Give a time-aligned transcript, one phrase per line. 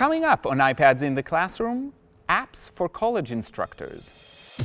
[0.00, 1.92] Coming up on iPads in the Classroom,
[2.30, 4.56] apps for college instructors.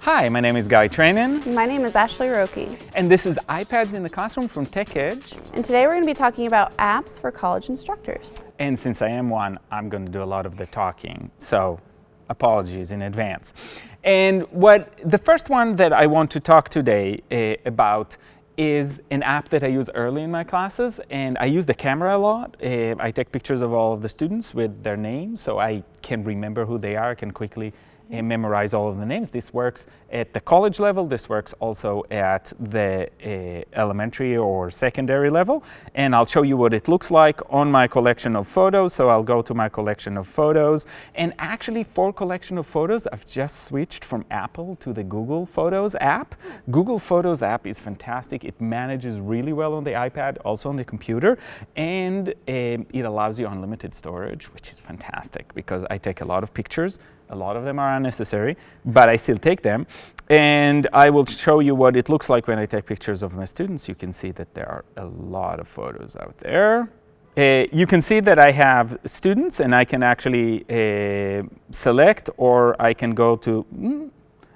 [0.00, 1.54] Hi, my name is Guy Trainin.
[1.54, 2.90] My name is Ashley Roki.
[2.96, 5.54] And this is iPads in the Classroom from TechEdge.
[5.54, 8.26] And today we're going to be talking about apps for college instructors.
[8.58, 11.30] And since I am one, I'm going to do a lot of the talking.
[11.38, 11.78] So
[12.28, 13.52] apologies in advance.
[14.04, 18.16] And what the first one that I want to talk today uh, about
[18.56, 22.16] is an app that I use early in my classes, and I use the camera
[22.16, 22.56] a lot.
[22.62, 26.22] Uh, I take pictures of all of the students with their names, so I can
[26.22, 27.72] remember who they are, I can quickly
[28.10, 29.30] and memorize all of the names.
[29.30, 31.06] This works at the college level.
[31.06, 35.64] This works also at the uh, elementary or secondary level.
[35.94, 38.94] And I'll show you what it looks like on my collection of photos.
[38.94, 40.86] So I'll go to my collection of photos.
[41.14, 45.94] And actually for collection of photos, I've just switched from Apple to the Google Photos
[46.00, 46.34] app.
[46.70, 48.44] Google Photos app is fantastic.
[48.44, 51.38] It manages really well on the iPad, also on the computer.
[51.76, 56.42] And um, it allows you unlimited storage, which is fantastic because I take a lot
[56.42, 56.98] of pictures
[57.34, 59.86] a lot of them are unnecessary, but I still take them.
[60.30, 63.44] And I will show you what it looks like when I take pictures of my
[63.44, 63.88] students.
[63.88, 66.88] You can see that there are a lot of photos out there.
[67.36, 72.80] Uh, you can see that I have students and I can actually uh, select or
[72.80, 74.10] I can go to, mm,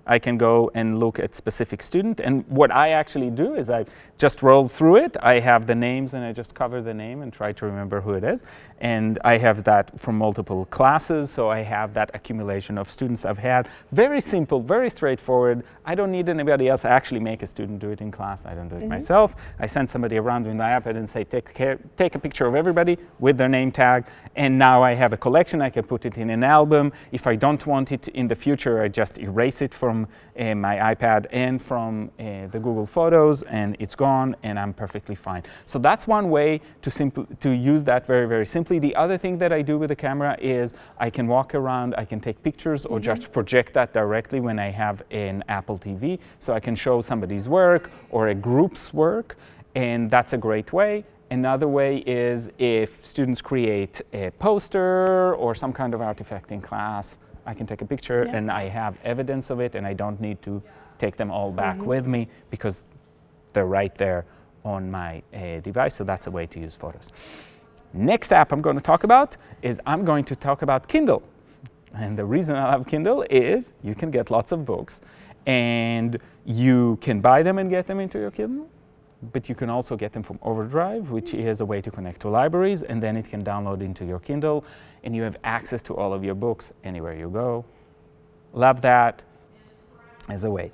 [0.09, 2.19] I can go and look at specific student.
[2.21, 3.85] And what I actually do is I
[4.17, 5.17] just roll through it.
[5.23, 8.15] I have the names and I just cover the name and try to remember who
[8.15, 8.41] it is.
[8.81, 11.31] And I have that from multiple classes.
[11.31, 13.69] So I have that accumulation of students I've had.
[13.93, 15.63] Very simple, very straightforward.
[15.85, 16.85] I don't need anybody else.
[16.85, 18.47] I actually make a student do it in class.
[18.47, 18.95] I don't do it mm -hmm.
[18.95, 19.35] myself.
[19.61, 22.55] I send somebody around with my iPad and say, take, care, take a picture of
[22.55, 24.05] everybody with their name tag.
[24.37, 25.63] And now I have a collection.
[25.63, 26.93] I can put it in an album.
[27.11, 30.95] If I don't want it in the future, I just erase it from uh, my
[30.95, 35.43] iPad and from uh, the Google Photos and it's gone and I'm perfectly fine.
[35.67, 38.79] So that's one way to, simple, to use that very, very simply.
[38.79, 42.05] The other thing that I do with the camera is I can walk around, I
[42.05, 43.07] can take pictures or mm -hmm.
[43.11, 46.19] just project that directly when I have an Apple TV.
[46.39, 49.37] So I can show somebody's work or a group's work
[49.75, 51.05] and that's a great way.
[51.31, 57.19] Another way is if students create a poster or some kind of artifact in class,
[57.49, 58.37] I can take a picture yeah.
[58.37, 60.63] and I have evidence of it and I don't need to
[60.99, 61.89] take them all back mm -hmm.
[61.89, 62.77] with me because
[63.53, 64.23] they're right there
[64.63, 65.95] on my uh, device.
[65.97, 67.09] So that's a way to use photos.
[67.93, 71.23] Next app I'm going to talk about is I'm going to talk about Kindle.
[71.95, 75.01] And the reason I love Kindle is you can get lots of books
[75.47, 78.67] and you can buy them and get them into your Kindle
[79.33, 82.29] but you can also get them from Overdrive, which is a way to connect to
[82.29, 84.65] libraries, and then it can download into your Kindle,
[85.03, 87.65] and you have access to all of your books anywhere you go.
[88.53, 89.23] Love that
[90.29, 90.71] as a way.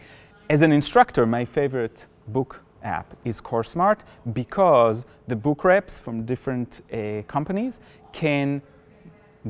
[0.51, 4.01] As an instructor, my favorite book app is CourseSmart
[4.35, 7.81] because the book reps from different uh, companies
[8.13, 8.61] can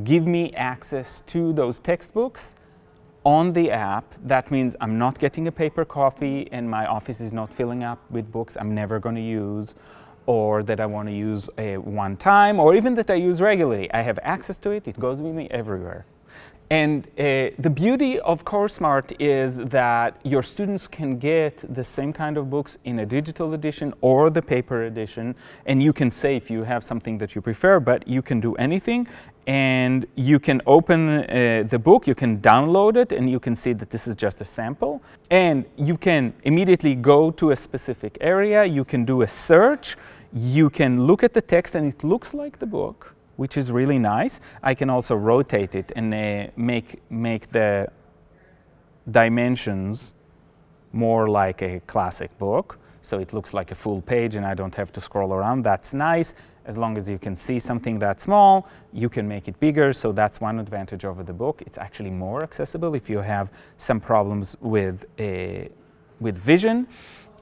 [0.05, 2.55] give me access to those textbooks
[3.25, 7.33] on the app, that means I'm not getting a paper copy and my office is
[7.33, 9.75] not filling up with books I'm never going to use
[10.27, 13.93] or that I want to use one time or even that I use regularly.
[13.93, 14.89] I have access to it.
[14.89, 16.07] It goes with me everywhere.
[16.71, 22.39] And uh, the beauty of CourseSmart is that your students can get the same kind
[22.39, 25.35] of books in a digital edition or the paper edition.
[25.67, 28.55] And you can say if you have something that you prefer, but you can do
[28.57, 29.07] anything.
[29.47, 33.75] And you can open uh, the book, you can download it, and you can see
[33.75, 35.03] that this is just a sample.
[35.31, 39.97] And you can immediately go to a specific area, you can do a search,
[40.33, 43.99] you can look at the text, and it looks like the book which is really
[43.99, 44.41] nice.
[44.63, 47.89] I can also rotate it and uh, make, make the
[49.11, 50.15] dimensions
[50.93, 52.79] more like a classic book.
[53.03, 55.63] So it looks like a full page and I don't have to scroll around.
[55.63, 56.35] That's nice.
[56.67, 59.93] As long as you can see something that small, you can make it bigger.
[59.93, 61.63] So that's one advantage over the book.
[61.67, 65.69] It's actually more accessible if you have some problems with, uh,
[66.21, 66.87] with vision.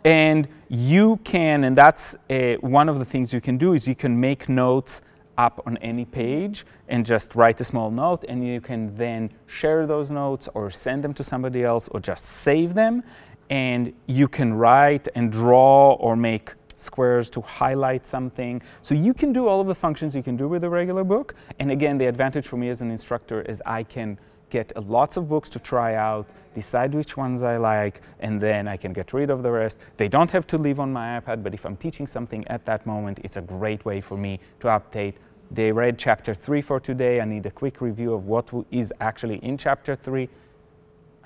[0.05, 3.95] And you can, and that's uh, one of the things you can do, is you
[3.95, 5.01] can make notes
[5.39, 9.87] up on any page and just write a small note and you can then share
[9.87, 13.03] those notes or send them to somebody else or just save them
[13.51, 16.53] and you can write and draw or make
[16.83, 18.61] squares to highlight something.
[18.83, 21.35] So you can do all of the functions you can do with a regular book.
[21.59, 24.19] And again, the advantage for me as an instructor is I can
[24.51, 28.77] get lots of books to try out, decide which ones I like, and then I
[28.77, 29.79] can get rid of the rest.
[29.97, 32.85] They don't have to live on my iPad, but if I'm teaching something at that
[32.85, 35.15] moment, it's a great way for me to update
[35.53, 37.21] they read chapter three for today.
[37.21, 40.31] I need a quick review of what is actually in chapter three.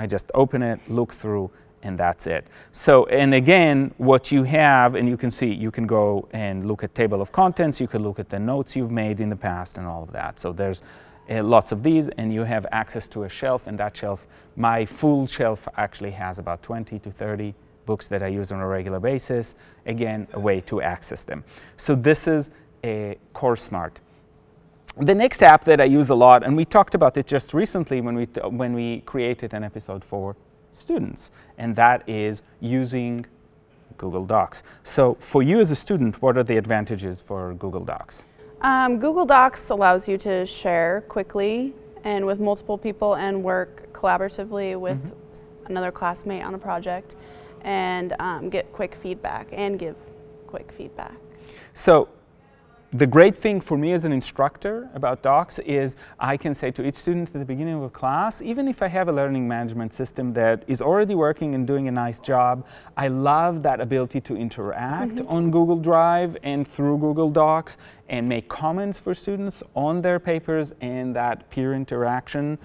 [0.01, 1.49] I just open it, look through,
[1.87, 2.49] and that's it.
[2.73, 6.83] So, and again, what you have, and you can see, you can go and look
[6.83, 9.79] at table of contents, you can look at the notes you've made in the past
[9.79, 10.41] and all of that.
[10.41, 10.83] So there's
[11.31, 14.85] uh, lots of these, and you have access to a shelf, and that shelf, my
[14.85, 17.55] full shelf actually has about 20 to 30
[17.87, 19.55] books that I use on a regular basis.
[19.87, 21.45] Again, a way to access them.
[21.77, 22.51] So this is
[22.83, 23.93] a CourseSmart.
[25.03, 28.01] The next app that I use a lot, and we talked about it just recently
[28.01, 30.35] when we, when we created an episode for
[30.79, 33.27] students, and that is using
[33.99, 34.63] Google Docs.
[34.85, 38.25] So, for you as a student, what are the advantages for Google Docs?
[38.61, 41.75] Um, Google Docs allows you to share quickly
[42.05, 44.99] and with multiple people and work collaboratively with
[45.67, 47.17] another classmate on a project
[47.63, 49.97] and um, get quick feedback and give
[50.47, 51.17] quick feedback.
[51.75, 52.09] So,
[52.99, 56.87] the great thing for me as an instructor about docs is I can say to
[56.87, 59.93] each student at the beginning of a class, even if I have a learning management
[59.93, 62.65] system that is already working and doing a nice job,
[62.97, 65.29] I love that ability to interact mm-hmm.
[65.29, 67.77] on Google Drive and through Google Docs
[68.09, 72.59] and make comments for students on their papers and that peer interaction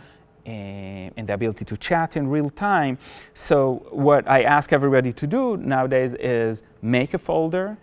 [0.45, 2.97] and, and the ability to chat in real time.
[3.33, 7.77] So, what I ask everybody to do nowadays is make a folder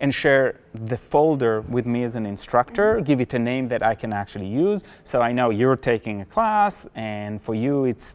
[0.00, 3.94] and share the folder with me as an instructor, give it a name that I
[3.94, 4.82] can actually use.
[5.04, 8.14] So I know you're taking a class, and for you, it's,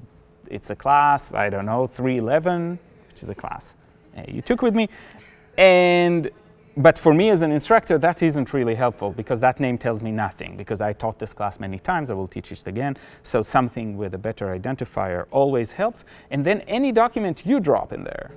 [0.49, 2.79] it's a class, I don't know, 311,
[3.11, 3.75] which is a class
[4.17, 4.89] uh, you took with me.
[5.57, 6.29] And
[6.77, 10.11] but for me as an instructor, that isn't really helpful because that name tells me
[10.11, 10.57] nothing.
[10.57, 12.97] Because I taught this class many times, I will teach it again.
[13.23, 16.03] So something with a better identifier always helps.
[16.31, 18.31] And then any document you drop in there,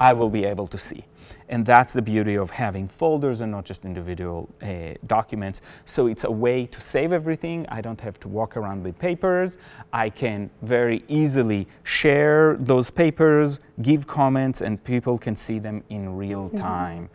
[0.00, 1.04] I will be able to see.
[1.48, 5.60] And that's the beauty of having folders and not just individual uh, documents.
[5.84, 7.66] So it's a way to save everything.
[7.68, 9.58] I don't have to walk around with papers.
[9.92, 16.16] I can very easily share those papers, give comments, and people can see them in
[16.16, 17.10] real time.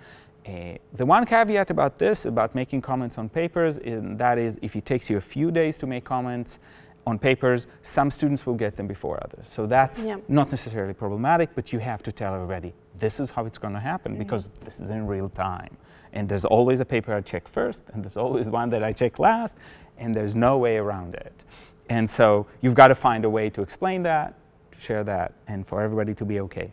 [0.48, 4.75] Uh, the one caveat about this, about making comments on papers, and that is if
[4.75, 6.60] it takes you a few days to make comments
[7.10, 9.48] on papers, some students will get them before others.
[9.50, 10.18] So that's Yeah.
[10.28, 13.80] not necessarily problematic, but you have to tell everybody this is how it's going to
[13.80, 14.20] happen mm.
[14.20, 15.76] because this is in real time.
[16.14, 19.20] And there's always a paper I check first, and there's always one that I check
[19.20, 19.54] last,
[19.98, 21.34] and there's no way around it.
[21.90, 24.34] And so you've got to find a way to explain that,
[24.72, 26.72] to share that, and for everybody to be okay.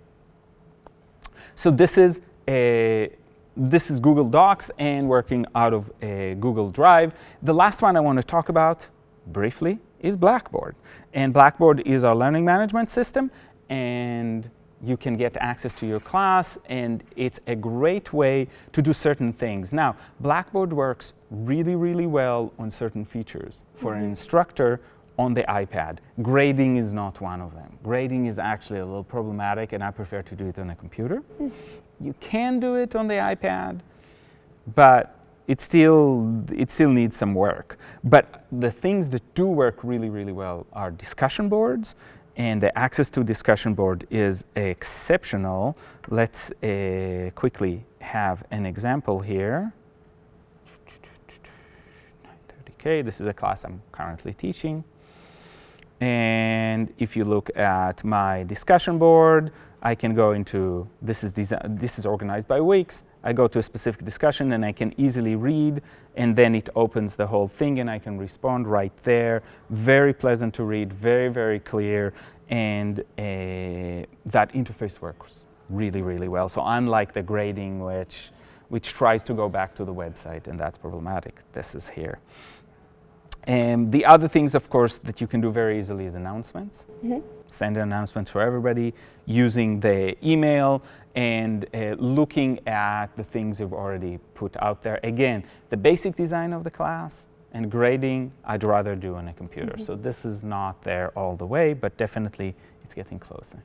[1.55, 3.11] So this is a
[3.56, 7.15] this is Google Docs and working out of a Google Drive.
[7.43, 8.85] The last one I want to talk about
[9.29, 10.75] briefly is Blackboard.
[11.14, 13.31] And Blackboard is our learning management system
[13.69, 14.49] and
[14.82, 19.32] you can get access to your class and it's a great way to do certain
[19.32, 19.73] things.
[19.73, 23.64] Now, Blackboard works really really well on certain features.
[23.76, 24.11] For an mm-hmm.
[24.11, 24.81] instructor,
[25.19, 25.99] on the iPad.
[26.23, 27.79] Grading is not one of them.
[27.82, 31.19] Grading is actually a little problematic, and I prefer to do it on a computer.
[31.38, 31.49] Hmm.
[32.00, 33.81] You can do it on the iPad,
[34.75, 35.15] but
[35.46, 37.78] it still it still needs some work.
[38.04, 41.94] But the things that do work really really well are discussion boards,
[42.37, 45.76] and the access to discussion board is exceptional.
[46.08, 49.72] Let's uh, quickly have an example here.
[52.25, 53.04] 930K.
[53.04, 54.84] This is a class I'm currently teaching.
[56.00, 59.50] And if you look at my discussion board,
[59.82, 63.02] I can go into this is this is organized by weeks.
[63.26, 65.83] I go to a specific discussion and I can easily read,
[66.14, 69.42] and then it opens the whole thing, and I can respond right there.
[69.71, 72.14] Very pleasant to read, very very clear,
[72.50, 76.49] and uh, that interface works really really well.
[76.49, 78.16] So unlike the grading, which
[78.68, 81.35] which tries to go back to the website, and that's problematic.
[81.52, 82.18] This is here.
[83.47, 86.85] And the other things, of course, that you can do very easily is announcements.
[87.47, 88.93] Send an announcement for everybody
[89.25, 90.83] using the email
[91.15, 94.99] and uh, looking at the things you've already put out there.
[95.05, 99.79] Again, the basic design of the class and grading, I'd rather do on a computer.
[99.79, 103.62] So this is not there all the way, but definitely it's getting closer.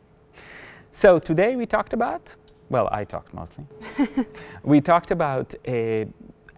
[0.94, 2.34] So today we talked about,
[2.70, 3.66] well, I talked mostly.
[4.64, 6.06] we talked about uh,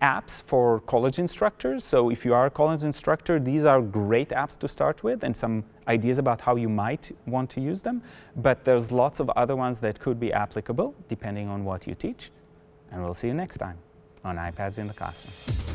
[0.03, 1.83] apps for college instructors.
[1.83, 5.35] So if you are a college instructor, these are great apps to start with and
[5.35, 8.03] some ideas about how you might want to use them.
[8.35, 12.31] But there's lots of other ones that could be applicable depending on what you teach.
[12.91, 13.77] And we'll see you next time
[14.23, 15.72] on iPads in the Classroom.